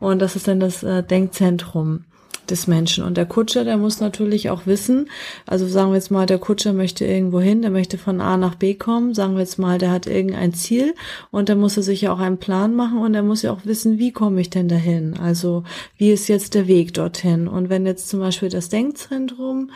Und 0.00 0.20
das 0.20 0.36
ist 0.36 0.48
dann 0.48 0.60
das 0.60 0.82
äh, 0.82 1.02
Denkzentrum 1.02 2.04
des 2.50 2.66
Menschen. 2.66 3.04
Und 3.04 3.16
der 3.16 3.26
Kutscher, 3.26 3.64
der 3.64 3.76
muss 3.76 4.00
natürlich 4.00 4.50
auch 4.50 4.66
wissen, 4.66 5.10
also 5.46 5.66
sagen 5.66 5.90
wir 5.90 5.96
jetzt 5.96 6.10
mal, 6.10 6.26
der 6.26 6.38
Kutscher 6.38 6.72
möchte 6.72 7.04
irgendwo 7.04 7.40
hin, 7.40 7.62
der 7.62 7.70
möchte 7.70 7.98
von 7.98 8.20
A 8.20 8.36
nach 8.36 8.54
B 8.54 8.74
kommen, 8.74 9.14
sagen 9.14 9.34
wir 9.34 9.40
jetzt 9.40 9.58
mal, 9.58 9.78
der 9.78 9.90
hat 9.90 10.06
irgendein 10.06 10.54
Ziel 10.54 10.94
und 11.30 11.48
dann 11.48 11.58
muss 11.58 11.76
er 11.76 11.82
sich 11.82 12.02
ja 12.02 12.12
auch 12.12 12.20
einen 12.20 12.38
Plan 12.38 12.74
machen 12.74 12.98
und 12.98 13.14
er 13.14 13.22
muss 13.22 13.42
ja 13.42 13.52
auch 13.52 13.64
wissen, 13.64 13.98
wie 13.98 14.12
komme 14.12 14.40
ich 14.40 14.50
denn 14.50 14.68
dahin? 14.68 15.18
Also 15.18 15.64
wie 15.96 16.12
ist 16.12 16.28
jetzt 16.28 16.54
der 16.54 16.66
Weg 16.66 16.94
dorthin? 16.94 17.48
Und 17.48 17.68
wenn 17.68 17.86
jetzt 17.86 18.08
zum 18.08 18.20
Beispiel 18.20 18.48
das 18.48 18.68
Denkzentrum 18.68 19.70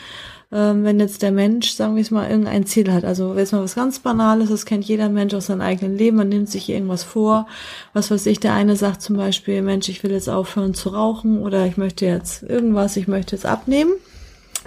ähm, 0.50 0.84
wenn 0.84 0.98
jetzt 0.98 1.22
der 1.22 1.32
Mensch, 1.32 1.72
sagen 1.72 1.94
wir 1.94 2.02
es 2.02 2.10
mal, 2.10 2.28
irgendein 2.28 2.64
Ziel 2.64 2.92
hat. 2.92 3.04
Also 3.04 3.34
jetzt 3.36 3.52
mal 3.52 3.62
was 3.62 3.74
ganz 3.74 3.98
Banales, 3.98 4.48
das 4.48 4.64
kennt 4.64 4.84
jeder 4.84 5.08
Mensch 5.08 5.34
aus 5.34 5.46
seinem 5.46 5.60
eigenen 5.60 5.96
Leben, 5.96 6.16
man 6.16 6.28
nimmt 6.28 6.48
sich 6.48 6.68
irgendwas 6.68 7.04
vor. 7.04 7.46
Was 7.92 8.10
weiß 8.10 8.26
ich, 8.26 8.40
der 8.40 8.54
eine 8.54 8.76
sagt 8.76 9.02
zum 9.02 9.16
Beispiel, 9.16 9.60
Mensch, 9.62 9.88
ich 9.88 10.02
will 10.02 10.12
jetzt 10.12 10.28
aufhören 10.28 10.74
zu 10.74 10.90
rauchen 10.90 11.40
oder 11.40 11.66
ich 11.66 11.76
möchte 11.76 12.06
jetzt 12.06 12.42
irgendwas, 12.42 12.96
ich 12.96 13.08
möchte 13.08 13.36
jetzt 13.36 13.46
abnehmen. 13.46 13.92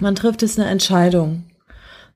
Man 0.00 0.14
trifft 0.14 0.42
jetzt 0.42 0.58
eine 0.58 0.68
Entscheidung 0.68 1.44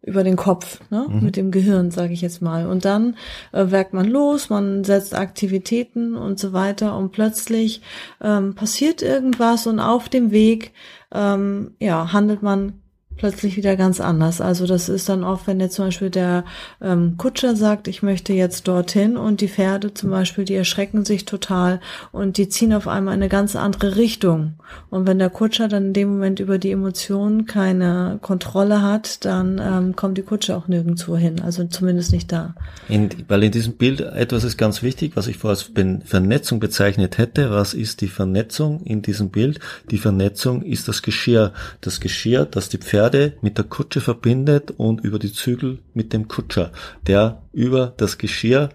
über 0.03 0.23
den 0.23 0.37
Kopf, 0.37 0.79
ne? 0.91 1.07
Mhm. 1.09 1.25
mit 1.25 1.37
dem 1.37 1.51
Gehirn, 1.51 1.91
sage 1.91 2.13
ich 2.13 2.21
jetzt 2.21 2.41
mal. 2.41 2.69
Und 2.69 2.85
dann 2.85 3.17
äh, 3.53 3.71
werkt 3.73 3.93
man 3.93 4.07
los, 4.07 4.51
man 4.51 4.85
setzt 4.85 5.17
Aktivitäten 5.17 6.15
und 6.15 6.39
so 6.39 6.53
weiter 6.53 6.97
und 6.97 7.11
plötzlich 7.11 7.83
ähm, 8.23 8.55
passiert 8.55 9.03
irgendwas 9.03 9.67
und 9.67 9.81
auf 9.81 10.09
dem 10.09 10.31
Weg 10.31 10.73
ähm, 11.13 11.73
ja 11.81 12.13
handelt 12.13 12.43
man 12.43 12.81
plötzlich 13.17 13.57
wieder 13.57 13.77
ganz 13.77 14.01
anders. 14.01 14.41
Also 14.41 14.67
das 14.67 14.89
ist 14.89 15.09
dann 15.09 15.25
oft, 15.25 15.47
wenn 15.47 15.61
jetzt 15.61 15.75
zum 15.75 15.87
Beispiel 15.87 16.11
der 16.11 16.45
ähm, 16.81 17.15
Kutscher 17.17 17.57
sagt, 17.57 17.89
ich 17.89 18.03
möchte 18.03 18.33
jetzt 18.33 18.69
dorthin 18.69 19.17
und 19.17 19.41
die 19.41 19.49
Pferde 19.49 19.95
zum 19.95 20.11
Beispiel, 20.11 20.45
die 20.45 20.55
erschrecken 20.55 21.05
sich 21.05 21.25
total 21.25 21.81
und 22.13 22.37
die 22.37 22.49
ziehen 22.49 22.73
auf 22.73 22.89
einmal 22.89 23.15
in 23.15 23.21
eine 23.21 23.29
ganz 23.29 23.57
andere 23.57 23.97
Richtung. 23.97 24.55
Und 24.91 25.07
wenn 25.07 25.19
der 25.19 25.31
Kutscher 25.31 25.69
dann 25.69 25.87
in 25.87 25.93
dem 25.93 26.09
Moment 26.09 26.41
über 26.41 26.59
die 26.59 26.71
Emotionen 26.71 27.47
keine 27.47 28.19
Kontrolle 28.21 28.83
hat, 28.83 29.25
dann 29.25 29.61
ähm, 29.63 29.97
kommt 29.97 30.19
die 30.19 30.23
Kutsche 30.23 30.57
auch 30.57 30.69
nirgendwo 30.69 31.17
hin, 31.17 31.41
also 31.41 31.65
zumindest 31.65 32.13
nicht 32.13 32.33
da. 32.33 32.55
In, 32.89 33.09
weil 33.29 33.45
in 33.45 33.53
diesem 33.53 33.75
Bild 33.75 34.01
etwas 34.01 34.45
ist 34.45 34.57
ganz 34.57 34.83
wichtig, 34.83 35.13
was 35.15 35.27
ich 35.27 35.39
vorher 35.39 35.57
als 35.57 35.71
Vernetzung 36.05 36.61
bezeichnet 36.61 37.19
hätte. 37.19 37.51
Was 37.51 37.75
ist 37.75 38.01
die 38.01 38.09
Vernetzung 38.09 38.81
in 38.83 39.03
diesem 39.03 39.31
Bild? 39.31 39.61
Die 39.91 39.99
Vernetzung 39.99 40.63
ist 40.63 40.89
das 40.89 41.03
Geschirr. 41.03 41.53
Das 41.81 42.01
Geschirr, 42.01 42.45
das 42.45 42.69
die 42.69 42.79
Pferde 42.79 43.06
Pferde 43.07 43.37
mit 43.41 43.57
der 43.57 43.65
Kutsche 43.65 44.01
verbindet 44.01 44.73
und 44.73 45.01
über 45.01 45.21
die 45.21 45.33
Zügel 45.33 45.79
mit 45.95 46.13
dem 46.13 46.27
Kutscher, 46.27 46.73
der 47.07 47.49
über 47.53 47.95
das 47.97 48.19
Geschirr 48.19 48.71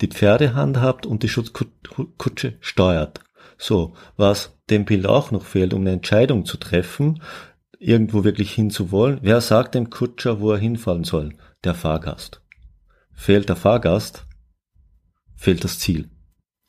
die 0.00 0.06
Pferde 0.06 0.54
handhabt 0.54 1.04
und 1.04 1.22
die 1.22 1.28
Schutzkutsche 1.28 2.54
steuert. 2.60 3.20
So, 3.58 3.94
was 4.16 4.56
dem 4.70 4.86
Bild 4.86 5.06
auch 5.06 5.32
noch 5.32 5.44
fehlt, 5.44 5.74
um 5.74 5.82
eine 5.82 5.92
Entscheidung 5.92 6.46
zu 6.46 6.56
treffen, 6.56 7.22
irgendwo 7.78 8.24
wirklich 8.24 8.52
hinzuwollen, 8.52 9.18
wer 9.20 9.42
sagt 9.42 9.74
dem 9.74 9.90
Kutscher, 9.90 10.40
wo 10.40 10.52
er 10.52 10.58
hinfallen 10.58 11.04
soll? 11.04 11.34
Der 11.62 11.74
Fahrgast. 11.74 12.40
Fehlt 13.12 13.50
der 13.50 13.56
Fahrgast, 13.56 14.24
fehlt 15.36 15.62
das 15.62 15.78
Ziel. 15.78 16.08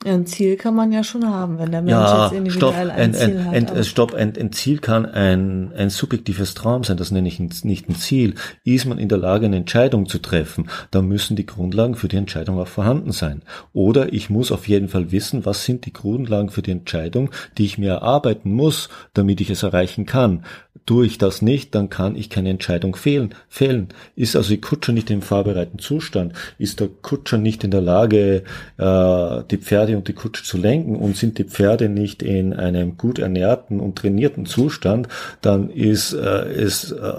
Ein 0.06 0.24
Ziel 0.26 0.56
kann 0.56 0.74
man 0.74 0.92
ja 0.92 1.02
schon 1.02 1.28
haben, 1.28 1.58
wenn 1.58 1.72
der 1.72 1.82
Mensch 1.82 1.90
ja, 1.90 2.24
jetzt 2.24 2.36
individuell 2.36 2.72
stopp, 2.72 2.74
ein, 2.74 2.90
ein 2.90 3.14
Ziel 3.14 3.38
ein, 3.38 3.44
hat. 3.44 3.76
Ein, 3.76 3.84
stopp, 3.84 4.14
ein, 4.14 4.32
ein 4.38 4.52
Ziel 4.52 4.78
kann 4.78 5.04
ein, 5.04 5.72
ein 5.76 5.90
subjektives 5.90 6.54
Traum 6.54 6.84
sein, 6.84 6.96
das 6.96 7.10
nenne 7.10 7.26
ich 7.26 7.40
nicht 7.40 7.88
ein 7.88 7.96
Ziel. 7.96 8.34
Ist 8.62 8.86
man 8.86 8.98
in 8.98 9.08
der 9.08 9.18
Lage, 9.18 9.46
eine 9.46 9.56
Entscheidung 9.56 10.06
zu 10.06 10.18
treffen, 10.18 10.68
dann 10.92 11.08
müssen 11.08 11.34
die 11.34 11.44
Grundlagen 11.44 11.96
für 11.96 12.06
die 12.06 12.16
Entscheidung 12.16 12.60
auch 12.60 12.68
vorhanden 12.68 13.10
sein. 13.10 13.42
Oder 13.72 14.12
ich 14.12 14.30
muss 14.30 14.52
auf 14.52 14.68
jeden 14.68 14.88
Fall 14.88 15.10
wissen, 15.10 15.44
was 15.44 15.64
sind 15.64 15.86
die 15.86 15.92
Grundlagen 15.92 16.50
für 16.50 16.62
die 16.62 16.70
Entscheidung, 16.70 17.30
die 17.58 17.64
ich 17.64 17.76
mir 17.76 17.90
erarbeiten 17.90 18.52
muss, 18.52 18.88
damit 19.12 19.40
ich 19.40 19.50
es 19.50 19.64
erreichen 19.64 20.06
kann. 20.06 20.44
Tue 20.84 21.06
ich 21.06 21.18
das 21.18 21.42
nicht, 21.42 21.74
dann 21.74 21.88
kann 21.90 22.14
ich 22.14 22.30
keine 22.30 22.50
Entscheidung 22.50 22.94
fehlen, 22.94 23.34
fehlen. 23.48 23.88
Ist 24.14 24.36
also 24.36 24.50
die 24.50 24.60
Kutscher 24.60 24.92
nicht 24.92 25.10
im 25.10 25.20
fahrbereiten 25.20 25.80
Zustand? 25.80 26.32
Ist 26.58 26.78
der 26.78 26.88
Kutscher 27.02 27.38
nicht 27.38 27.64
in 27.64 27.72
der 27.72 27.80
Lage, 27.80 28.44
äh, 28.78 29.42
die 29.50 29.58
Pferde 29.58 29.95
und 29.96 30.08
die 30.08 30.12
Kutsche 30.12 30.44
zu 30.44 30.58
lenken 30.58 30.96
und 30.96 31.16
sind 31.16 31.38
die 31.38 31.44
Pferde 31.44 31.88
nicht 31.88 32.22
in 32.22 32.52
einem 32.52 32.96
gut 32.96 33.18
ernährten 33.18 33.80
und 33.80 33.96
trainierten 33.96 34.46
Zustand, 34.46 35.08
dann 35.40 35.70
ist 35.70 36.12
äh, 36.12 36.52
es 36.52 36.92
äh, 36.92 37.12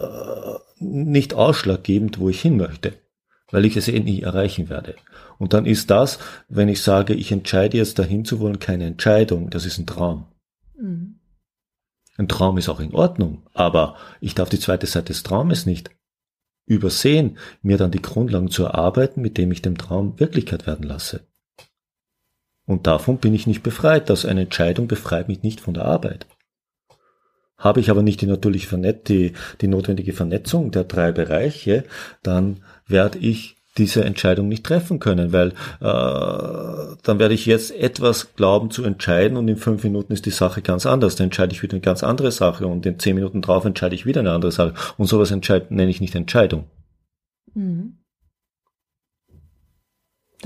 nicht 0.79 1.33
ausschlaggebend, 1.33 2.19
wo 2.19 2.29
ich 2.29 2.41
hin 2.41 2.57
möchte, 2.57 2.93
weil 3.51 3.65
ich 3.65 3.77
es 3.77 3.87
eh 3.87 3.99
nie 3.99 4.21
erreichen 4.21 4.69
werde. 4.69 4.95
Und 5.39 5.53
dann 5.53 5.65
ist 5.65 5.89
das, 5.89 6.19
wenn 6.49 6.69
ich 6.69 6.81
sage, 6.81 7.13
ich 7.13 7.31
entscheide 7.31 7.77
jetzt 7.77 7.99
dahin 7.99 8.25
zu 8.25 8.39
wollen, 8.39 8.59
keine 8.59 8.85
Entscheidung, 8.85 9.49
das 9.49 9.65
ist 9.65 9.77
ein 9.77 9.85
Traum. 9.85 10.25
Mhm. 10.79 11.19
Ein 12.17 12.27
Traum 12.27 12.57
ist 12.57 12.69
auch 12.69 12.79
in 12.79 12.95
Ordnung, 12.95 13.43
aber 13.53 13.95
ich 14.21 14.33
darf 14.33 14.49
die 14.49 14.59
zweite 14.59 14.87
Seite 14.87 15.13
des 15.13 15.21
Traumes 15.23 15.67
nicht 15.67 15.91
übersehen, 16.65 17.37
mir 17.61 17.77
dann 17.77 17.91
die 17.91 18.01
Grundlagen 18.01 18.49
zu 18.49 18.63
erarbeiten, 18.63 19.21
mit 19.21 19.37
dem 19.37 19.51
ich 19.51 19.61
dem 19.61 19.77
Traum 19.77 20.19
Wirklichkeit 20.19 20.67
werden 20.67 20.83
lasse. 20.83 21.27
Und 22.67 22.85
davon 22.85 23.17
bin 23.17 23.33
ich 23.33 23.47
nicht 23.47 23.63
befreit. 23.63 24.09
dass 24.09 24.25
eine 24.25 24.41
Entscheidung 24.41 24.87
befreit 24.87 25.27
mich 25.27 25.41
nicht 25.41 25.61
von 25.61 25.73
der 25.73 25.85
Arbeit. 25.85 26.27
Habe 27.57 27.79
ich 27.79 27.89
aber 27.89 28.03
nicht 28.03 28.21
die 28.21 28.27
natürliche 28.27 28.67
Vernet 28.67 29.09
die, 29.09 29.33
die 29.61 29.67
notwendige 29.67 30.13
Vernetzung 30.13 30.69
der 30.69 30.83
drei 30.83 31.11
Bereiche, 31.11 31.85
dann 32.21 32.57
werde 32.85 33.17
ich 33.17 33.55
diese 33.77 34.03
Entscheidung 34.03 34.47
nicht 34.47 34.65
treffen 34.65 34.99
können, 34.99 35.33
weil 35.33 35.49
äh, 35.49 36.95
dann 37.03 37.19
werde 37.19 37.33
ich 37.33 37.45
jetzt 37.45 37.71
etwas 37.71 38.35
glauben 38.35 38.69
zu 38.69 38.83
entscheiden 38.83 39.37
und 39.37 39.47
in 39.47 39.57
fünf 39.57 39.83
Minuten 39.83 40.13
ist 40.13 40.25
die 40.25 40.31
Sache 40.31 40.61
ganz 40.61 40.85
anders. 40.85 41.15
Dann 41.15 41.25
entscheide 41.25 41.53
ich 41.53 41.63
wieder 41.63 41.73
eine 41.73 41.81
ganz 41.81 42.03
andere 42.03 42.31
Sache 42.31 42.67
und 42.67 42.85
in 42.85 42.99
zehn 42.99 43.15
Minuten 43.15 43.41
drauf 43.41 43.65
entscheide 43.65 43.95
ich 43.95 44.05
wieder 44.05 44.21
eine 44.21 44.31
andere 44.31 44.51
Sache. 44.51 44.73
Und 44.97 45.07
sowas 45.07 45.31
entscheid, 45.31 45.71
nenne 45.71 45.91
ich 45.91 46.01
nicht 46.01 46.15
Entscheidung. 46.15 46.65
Mhm. 47.53 47.96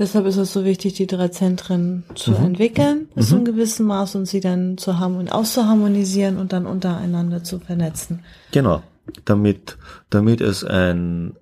Deshalb 0.02 0.26
ist 0.26 0.36
es 0.36 0.52
so 0.52 0.64
wichtig, 0.64 0.94
die 0.94 1.06
drei 1.06 1.28
Zentren 1.28 2.02
zu 2.16 2.32
mhm. 2.32 2.46
entwickeln, 2.46 3.08
bis 3.14 3.26
mhm. 3.26 3.28
zu 3.28 3.34
einem 3.36 3.44
gewissen 3.44 3.86
Maß 3.86 4.16
und 4.16 4.26
sie 4.26 4.40
dann 4.40 4.76
zu 4.76 4.98
haben 4.98 5.28
auszuharmonisieren 5.28 6.38
und 6.38 6.52
dann 6.52 6.66
untereinander 6.66 7.44
zu 7.44 7.60
vernetzen. 7.60 8.24
Genau. 8.50 8.82
Damit, 9.24 9.78
damit 10.10 10.40
es 10.40 10.64
ein 10.64 11.36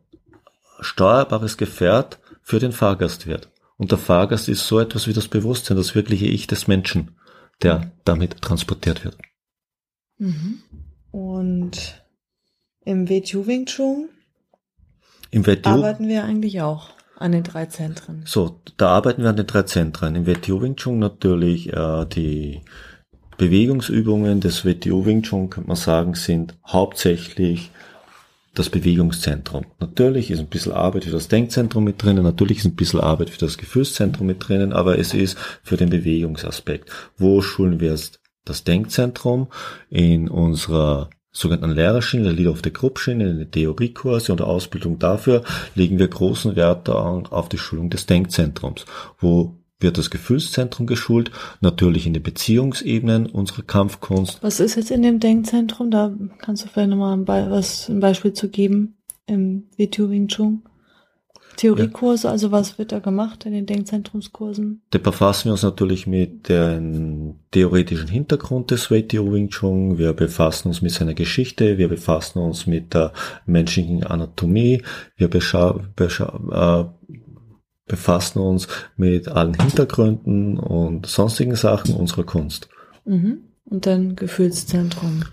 steuerbares 0.79 1.57
Gefährt 1.57 2.19
für 2.43 2.59
den 2.59 2.73
Fahrgast 2.73 3.27
wird. 3.27 3.49
Und 3.79 3.93
der 3.93 3.99
Fahrgast 3.99 4.51
ist 4.51 4.67
so 4.67 4.79
etwas 4.79 5.07
wie 5.07 5.15
das 5.15 5.29
Bewusstsein, 5.29 5.79
das 5.79 5.95
wirkliche 5.95 6.27
Ich 6.27 6.47
des 6.47 6.69
Menschen, 6.69 7.17
der 7.63 7.91
damit 8.05 8.43
transportiert 8.43 9.05
wird. 9.05 9.17
Mhm. 10.19 10.61
Und 11.13 12.03
im 12.85 13.09
WTU 13.09 13.47
Wing 13.47 13.65
Chun 13.65 14.11
Im 15.31 15.47
arbeiten 15.65 16.09
wir 16.09 16.25
eigentlich 16.25 16.61
auch 16.61 16.91
an 17.21 17.33
den 17.33 17.43
drei 17.43 17.67
Zentren. 17.67 18.23
So, 18.25 18.61
da 18.77 18.89
arbeiten 18.89 19.23
wir 19.23 19.31
an 19.31 19.37
den 19.37 19.47
drei 19.47 19.63
Zentren. 19.63 20.17
Im 20.17 20.27
WTO 20.27 20.63
Wing 20.63 20.77
Chun 20.77 20.99
natürlich 20.99 21.73
äh, 21.73 22.07
die 22.07 22.63
Bewegungsübungen 23.37 24.41
des 24.41 24.65
WTO 24.65 25.07
Wing 25.07 25.23
Chun, 25.23 25.51
könnte 25.51 25.69
man 25.69 25.77
sagen, 25.77 26.15
sind 26.15 26.57
hauptsächlich 26.67 27.71
das 28.55 28.71
Bewegungszentrum. 28.71 29.67
Natürlich 29.79 30.31
ist 30.31 30.41
ein 30.41 30.47
bisschen 30.47 30.73
Arbeit 30.73 31.05
für 31.05 31.11
das 31.11 31.29
Denkzentrum 31.29 31.85
mit 31.85 32.03
drinnen, 32.03 32.25
natürlich 32.25 32.59
ist 32.59 32.65
ein 32.65 32.75
bisschen 32.75 33.01
Arbeit 33.01 33.31
für 33.31 33.39
das 33.39 33.59
Gefühlszentrum 33.59 34.27
mit 34.27 34.49
drinnen, 34.49 34.73
aber 34.73 34.99
es 34.99 35.15
ist 35.15 35.39
für 35.63 35.77
den 35.77 35.91
Bewegungsaspekt. 35.91 36.91
Wo 37.17 37.43
schulen 37.43 37.81
wir 37.81 37.97
das 38.45 38.65
Denkzentrum 38.65 39.49
in 39.91 40.29
unserer 40.29 41.11
sogenannten 41.33 41.77
Lehrerschiene, 41.77 42.25
der 42.25 42.33
Leader 42.33 42.51
of 42.51 42.61
the 42.65 42.73
Group 42.73 42.99
Schiene, 42.99 43.31
in 43.31 43.39
den 43.39 43.51
Theoriekurse 43.51 44.33
und 44.33 44.41
der 44.41 44.49
Ausbildung 44.49 44.99
dafür 44.99 45.43
legen 45.75 45.99
wir 45.99 46.09
großen 46.09 46.57
Wert 46.57 46.89
auf 46.89 47.49
die 47.49 47.59
Schulung 47.59 47.91
des 47.91 48.07
Denkzentrums, 48.07 48.85
wo 49.19 49.57
wird 49.81 49.97
das 49.97 50.11
Gefühlszentrum 50.11 50.87
geschult, 50.87 51.31
natürlich 51.61 52.07
in 52.07 52.13
den 52.13 52.23
Beziehungsebenen 52.23 53.27
unserer 53.27 53.63
Kampfkunst. 53.63 54.43
Was 54.43 54.61
ist 54.61 54.77
jetzt 54.77 54.91
in 54.91 55.03
dem 55.03 55.21
Denkzentrum? 55.21 55.91
Da 55.91 56.13
kannst 56.39 56.65
du 56.65 56.69
vielleicht 56.69 56.91
nochmal 56.91 57.17
ein, 57.17 57.25
Be 57.25 57.63
ein 57.89 58.01
Beispiel 58.01 58.35
zu 58.35 58.51
geben 58.51 58.99
im 59.27 59.69
WTO 59.77 60.11
Wing 60.11 60.29
Chun. 60.29 60.63
Theoriekurse, 61.57 62.27
ja. 62.27 62.33
also 62.33 62.53
was 62.53 62.79
wird 62.79 62.93
da 62.93 62.99
gemacht 63.01 63.45
in 63.45 63.53
den 63.53 63.67
Denkzentrumskursen? 63.67 64.83
Da 64.91 64.99
befassen 64.99 65.47
wir 65.47 65.53
uns 65.53 65.63
natürlich 65.63 66.07
mit 66.07 66.49
dem 66.49 67.41
theoretischen 67.51 68.09
Hintergrund 68.09 68.71
des 68.71 68.91
WTO 68.91 69.33
Wing 69.33 69.49
Chun. 69.51 69.99
Wir 69.99 70.13
befassen 70.13 70.69
uns 70.69 70.83
mit 70.83 70.93
seiner 70.93 71.15
Geschichte, 71.15 71.79
wir 71.79 71.89
befassen 71.89 72.39
uns 72.39 72.67
mit 72.67 72.95
der 72.95 73.13
menschlichen 73.47 74.05
Anatomie, 74.05 74.83
wir 75.17 75.29
äh, 75.29 76.85
befassen 77.87 78.39
uns 78.39 78.69
mit 78.97 79.29
allen 79.29 79.55
Hintergründen 79.55 80.59
und 80.59 81.07
sonstigen 81.07 81.57
Sachen 81.57 81.95
unserer 81.95 82.25
Kunst. 82.25 82.69
Mhm. 83.05 83.43
Und 83.65 83.87
dann 83.87 84.17
Gefühlszentrum. 84.17 85.25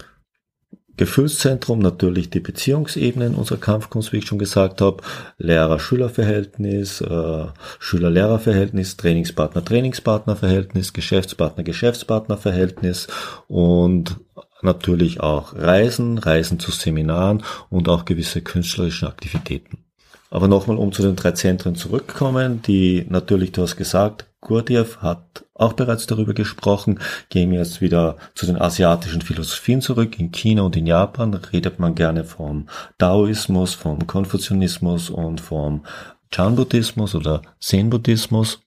Gefühlszentrum 0.97 1.79
natürlich 1.79 2.29
die 2.29 2.39
Beziehungsebenen 2.39 3.35
unserer 3.35 3.59
Kampfkunst, 3.59 4.11
wie 4.11 4.17
ich 4.17 4.25
schon 4.25 4.39
gesagt 4.39 4.81
habe, 4.81 5.03
Lehrer-Schüler-Verhältnis, 5.37 7.01
äh, 7.01 7.45
Schüler-Lehrer-Verhältnis, 7.79 8.97
Trainingspartner-Trainingspartner-Verhältnis, 8.97 10.93
Geschäftspartner-Geschäftspartner-Verhältnis 10.93 13.07
und 13.47 14.17
natürlich 14.61 15.21
auch 15.21 15.55
Reisen, 15.55 16.17
Reisen 16.17 16.59
zu 16.59 16.71
Seminaren 16.71 17.43
und 17.69 17.87
auch 17.89 18.05
gewisse 18.05 18.41
künstlerische 18.41 19.07
Aktivitäten. 19.07 19.86
Aber 20.29 20.47
nochmal, 20.47 20.77
um 20.77 20.91
zu 20.91 21.01
den 21.01 21.15
drei 21.15 21.31
Zentren 21.31 21.75
zurückkommen, 21.75 22.61
die 22.61 23.05
natürlich, 23.09 23.53
du 23.53 23.61
hast 23.61 23.77
gesagt, 23.77 24.25
Gurdjieff 24.41 24.97
hat 24.97 25.45
auch 25.53 25.73
bereits 25.73 26.05
darüber 26.05 26.33
gesprochen. 26.33 26.99
Gehen 27.29 27.51
wir 27.51 27.59
jetzt 27.59 27.81
wieder 27.81 28.17
zu 28.35 28.45
den 28.45 28.59
asiatischen 28.61 29.21
Philosophien 29.21 29.81
zurück. 29.81 30.19
In 30.19 30.31
China 30.31 30.63
und 30.63 30.75
in 30.75 30.85
Japan 30.85 31.33
redet 31.33 31.79
man 31.79 31.95
gerne 31.95 32.23
vom 32.23 32.67
Daoismus, 32.97 33.73
vom 33.73 34.05
Konfuzianismus 34.05 35.09
und 35.09 35.41
vom 35.41 35.85
Chan-Buddhismus 36.31 37.15
oder 37.15 37.41
Zen-Buddhismus. 37.59 38.59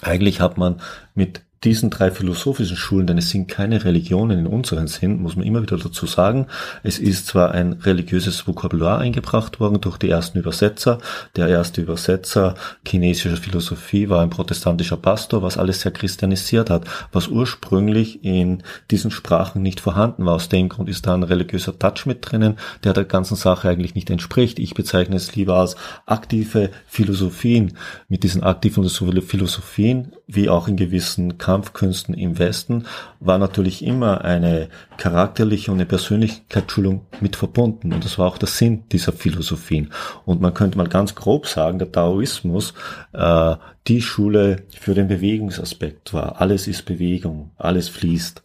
Eigentlich 0.00 0.40
hat 0.40 0.58
man 0.58 0.80
mit 1.14 1.42
diesen 1.64 1.90
drei 1.90 2.10
philosophischen 2.10 2.76
Schulen, 2.76 3.06
denn 3.06 3.18
es 3.18 3.30
sind 3.30 3.48
keine 3.48 3.84
Religionen 3.84 4.40
in 4.40 4.46
unseren 4.46 4.88
Sinn, 4.88 5.22
muss 5.22 5.36
man 5.36 5.46
immer 5.46 5.62
wieder 5.62 5.76
dazu 5.76 6.06
sagen. 6.06 6.46
Es 6.82 6.98
ist 6.98 7.26
zwar 7.26 7.52
ein 7.52 7.74
religiöses 7.74 8.46
Vokabular 8.46 8.98
eingebracht 8.98 9.60
worden 9.60 9.80
durch 9.80 9.96
die 9.98 10.10
ersten 10.10 10.38
Übersetzer. 10.38 10.98
Der 11.36 11.48
erste 11.48 11.80
Übersetzer 11.80 12.54
chinesischer 12.86 13.36
Philosophie 13.36 14.08
war 14.08 14.22
ein 14.22 14.30
protestantischer 14.30 14.96
Pastor, 14.96 15.42
was 15.42 15.56
alles 15.56 15.82
sehr 15.82 15.92
christianisiert 15.92 16.68
hat, 16.68 16.84
was 17.12 17.28
ursprünglich 17.28 18.24
in 18.24 18.62
diesen 18.90 19.10
Sprachen 19.10 19.62
nicht 19.62 19.80
vorhanden 19.80 20.26
war. 20.26 20.34
Aus 20.34 20.48
dem 20.48 20.68
Grund 20.68 20.88
ist 20.88 21.06
da 21.06 21.14
ein 21.14 21.22
religiöser 21.22 21.78
Touch 21.78 22.06
mit 22.06 22.18
drinnen, 22.22 22.56
der 22.82 22.92
der 22.92 23.04
ganzen 23.04 23.36
Sache 23.36 23.68
eigentlich 23.68 23.94
nicht 23.94 24.10
entspricht. 24.10 24.58
Ich 24.58 24.74
bezeichne 24.74 25.16
es 25.16 25.36
lieber 25.36 25.56
als 25.56 25.76
aktive 26.06 26.70
Philosophien. 26.86 27.76
Mit 28.08 28.24
diesen 28.24 28.42
aktiven 28.42 28.88
Philosophien, 28.88 30.12
wie 30.26 30.48
auch 30.48 30.68
in 30.68 30.76
gewissen 30.76 31.38
Kampfkünsten 31.38 32.14
im 32.14 32.38
Westen 32.38 32.86
war 33.20 33.38
natürlich 33.38 33.84
immer 33.84 34.24
eine 34.24 34.68
charakterliche 34.96 35.70
und 35.70 35.78
eine 35.78 35.86
Persönlichkeitsschulung 35.86 37.06
mit 37.20 37.36
verbunden. 37.36 37.92
Und 37.92 38.04
das 38.04 38.18
war 38.18 38.28
auch 38.28 38.38
der 38.38 38.48
Sinn 38.48 38.84
dieser 38.90 39.12
Philosophien. 39.12 39.92
Und 40.24 40.40
man 40.40 40.54
könnte 40.54 40.78
mal 40.78 40.88
ganz 40.88 41.14
grob 41.14 41.46
sagen, 41.46 41.78
der 41.78 41.92
Taoismus 41.92 42.74
äh, 43.12 43.56
die 43.88 44.02
Schule 44.02 44.64
für 44.78 44.94
den 44.94 45.08
Bewegungsaspekt 45.08 46.12
war. 46.14 46.40
Alles 46.40 46.66
ist 46.66 46.84
Bewegung, 46.84 47.52
alles 47.56 47.88
fließt. 47.88 48.42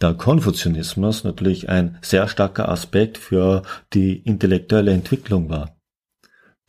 Der 0.00 0.14
Konfuzianismus 0.14 1.24
natürlich 1.24 1.68
ein 1.68 1.98
sehr 2.02 2.28
starker 2.28 2.68
Aspekt 2.68 3.18
für 3.18 3.62
die 3.92 4.16
intellektuelle 4.18 4.92
Entwicklung 4.92 5.50
war. 5.50 5.76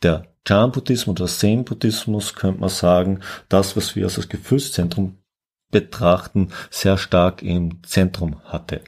Der 0.02 0.29
Chan-Buddhismus 0.44 1.20
oder 1.20 1.26
Zen-Buddhismus 1.26 2.34
könnte 2.34 2.60
man 2.60 2.70
sagen, 2.70 3.20
das, 3.48 3.76
was 3.76 3.94
wir 3.96 4.04
als 4.04 4.14
das 4.14 4.28
Gefühlszentrum 4.28 5.18
betrachten, 5.70 6.48
sehr 6.70 6.98
stark 6.98 7.42
im 7.42 7.82
Zentrum 7.84 8.42
hatte. 8.44 8.80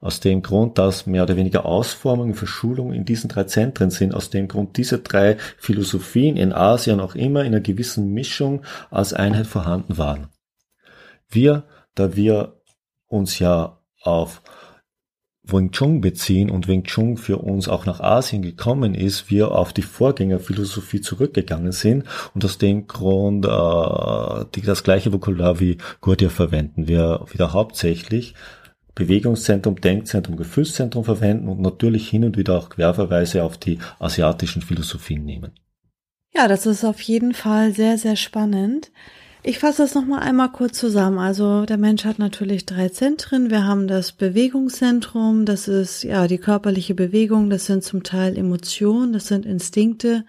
Aus 0.00 0.20
dem 0.20 0.40
Grund, 0.40 0.78
dass 0.78 1.06
mehr 1.06 1.24
oder 1.24 1.36
weniger 1.36 1.66
Ausformungen 1.66 2.34
für 2.34 2.46
Schulung 2.46 2.92
in 2.92 3.04
diesen 3.04 3.28
drei 3.28 3.44
Zentren 3.44 3.90
sind, 3.90 4.14
aus 4.14 4.30
dem 4.30 4.48
Grund 4.48 4.78
diese 4.78 5.00
drei 5.00 5.36
Philosophien 5.58 6.38
in 6.38 6.54
Asien 6.54 7.00
auch 7.00 7.14
immer 7.14 7.40
in 7.40 7.48
einer 7.48 7.60
gewissen 7.60 8.12
Mischung 8.12 8.62
als 8.90 9.12
Einheit 9.12 9.46
vorhanden 9.46 9.98
waren. 9.98 10.28
Wir, 11.28 11.64
da 11.94 12.16
wir 12.16 12.62
uns 13.08 13.38
ja 13.38 13.78
auf 14.02 14.40
Wing 15.52 15.70
Chun 15.72 16.00
beziehen 16.00 16.50
und 16.50 16.68
Wing 16.68 16.84
Chun 16.84 17.16
für 17.16 17.38
uns 17.38 17.68
auch 17.68 17.86
nach 17.86 18.00
Asien 18.00 18.42
gekommen 18.42 18.94
ist, 18.94 19.30
wir 19.30 19.52
auf 19.52 19.72
die 19.72 19.82
Vorgängerphilosophie 19.82 21.00
zurückgegangen 21.00 21.72
sind 21.72 22.04
und 22.34 22.44
aus 22.44 22.58
dem 22.58 22.86
Grund 22.86 23.44
äh, 23.46 24.44
die, 24.54 24.62
das 24.62 24.82
gleiche 24.82 25.12
Vokabular 25.12 25.60
wie 25.60 25.78
Gurdjieff 26.00 26.32
verwenden. 26.32 26.88
Wir 26.88 27.24
wieder 27.32 27.52
hauptsächlich 27.52 28.34
Bewegungszentrum, 28.94 29.80
Denkzentrum, 29.80 30.36
Gefühlszentrum 30.36 31.04
verwenden 31.04 31.48
und 31.48 31.60
natürlich 31.60 32.08
hin 32.08 32.24
und 32.24 32.36
wieder 32.36 32.58
auch 32.58 32.68
Querverweise 32.68 33.44
auf 33.44 33.56
die 33.56 33.78
asiatischen 33.98 34.62
Philosophien 34.62 35.24
nehmen. 35.24 35.52
Ja, 36.34 36.48
das 36.48 36.66
ist 36.66 36.84
auf 36.84 37.00
jeden 37.00 37.34
Fall 37.34 37.72
sehr, 37.72 37.98
sehr 37.98 38.16
spannend. 38.16 38.90
Ich 39.42 39.58
fasse 39.58 39.80
das 39.82 39.94
nochmal 39.94 40.20
einmal 40.20 40.52
kurz 40.52 40.78
zusammen. 40.78 41.18
Also 41.18 41.64
der 41.64 41.78
Mensch 41.78 42.04
hat 42.04 42.18
natürlich 42.18 42.66
drei 42.66 42.90
Zentren. 42.90 43.48
Wir 43.48 43.66
haben 43.66 43.88
das 43.88 44.12
Bewegungszentrum, 44.12 45.46
das 45.46 45.66
ist 45.66 46.02
ja 46.02 46.26
die 46.26 46.36
körperliche 46.36 46.94
Bewegung, 46.94 47.48
das 47.48 47.64
sind 47.64 47.82
zum 47.82 48.02
Teil 48.02 48.36
Emotionen, 48.36 49.14
das 49.14 49.28
sind 49.28 49.46
Instinkte. 49.46 50.26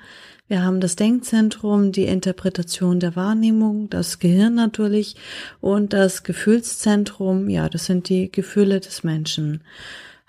Wir 0.47 0.63
haben 0.63 0.79
das 0.79 0.95
Denkzentrum, 0.95 1.91
die 1.91 2.05
Interpretation 2.05 3.01
der 3.01 3.17
Wahrnehmung, 3.17 3.89
das 3.89 4.19
Gehirn 4.19 4.55
natürlich 4.55 5.17
und 5.59 5.91
das 5.91 6.23
Gefühlszentrum, 6.23 7.49
ja, 7.49 7.67
das 7.67 7.87
sind 7.87 8.07
die 8.07 8.31
Gefühle 8.31 8.79
des 8.79 9.03
Menschen. 9.03 9.61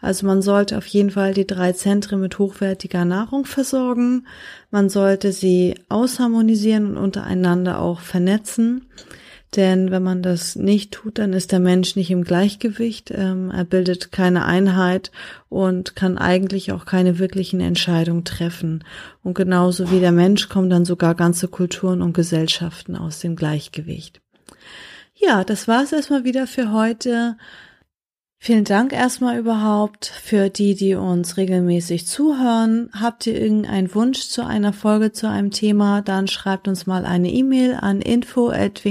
Also 0.02 0.26
man 0.26 0.42
sollte 0.42 0.76
auf 0.76 0.86
jeden 0.86 1.10
Fall 1.10 1.32
die 1.32 1.46
drei 1.46 1.72
Zentren 1.72 2.20
mit 2.20 2.38
hochwertiger 2.38 3.04
Nahrung 3.04 3.46
versorgen. 3.46 4.26
Man 4.70 4.90
sollte 4.90 5.32
sie 5.32 5.76
ausharmonisieren 5.88 6.88
und 6.88 6.98
untereinander 6.98 7.80
auch 7.80 8.00
vernetzen. 8.00 8.84
Denn 9.54 9.90
wenn 9.90 10.02
man 10.02 10.22
das 10.22 10.56
nicht 10.56 10.92
tut, 10.92 11.18
dann 11.18 11.34
ist 11.34 11.52
der 11.52 11.60
Mensch 11.60 11.94
nicht 11.94 12.10
im 12.10 12.24
Gleichgewicht. 12.24 13.12
Ähm, 13.14 13.50
er 13.50 13.64
bildet 13.64 14.10
keine 14.10 14.46
Einheit 14.46 15.12
und 15.50 15.94
kann 15.94 16.16
eigentlich 16.18 16.72
auch 16.72 16.86
keine 16.86 17.18
wirklichen 17.18 17.60
Entscheidungen 17.60 18.24
treffen. 18.24 18.82
Und 19.22 19.34
genauso 19.34 19.90
wie 19.90 20.00
der 20.00 20.12
Mensch 20.12 20.48
kommen 20.48 20.70
dann 20.70 20.86
sogar 20.86 21.14
ganze 21.14 21.48
Kulturen 21.48 22.02
und 22.02 22.14
Gesellschaften 22.14 22.96
aus 22.96 23.20
dem 23.20 23.36
Gleichgewicht. 23.36 24.20
Ja, 25.14 25.44
das 25.44 25.68
war's 25.68 25.92
erstmal 25.92 26.24
wieder 26.24 26.46
für 26.46 26.72
heute. 26.72 27.36
Vielen 28.44 28.64
Dank 28.64 28.92
erstmal 28.92 29.38
überhaupt 29.38 30.06
für 30.06 30.50
die, 30.50 30.74
die 30.74 30.96
uns 30.96 31.36
regelmäßig 31.36 32.08
zuhören. 32.08 32.90
Habt 32.92 33.24
ihr 33.28 33.40
irgendeinen 33.40 33.94
Wunsch 33.94 34.26
zu 34.26 34.44
einer 34.44 34.72
Folge 34.72 35.12
zu 35.12 35.28
einem 35.28 35.52
Thema, 35.52 36.02
dann 36.02 36.26
schreibt 36.26 36.66
uns 36.66 36.84
mal 36.84 37.06
eine 37.06 37.30
E-Mail 37.30 37.78
an 37.80 38.00
info 38.00 38.50
at 38.50 38.82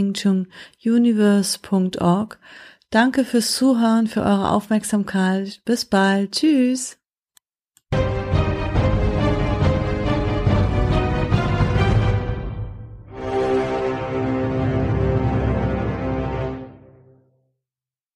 Danke 2.91 3.25
fürs 3.25 3.53
Zuhören, 3.53 4.07
für 4.07 4.21
eure 4.21 4.51
Aufmerksamkeit. 4.51 5.59
Bis 5.65 5.83
bald. 5.83 6.31
Tschüss. 6.31 7.00